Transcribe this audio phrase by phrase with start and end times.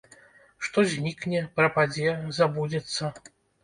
[0.67, 3.17] Што знікне, прападзе, забудзецца?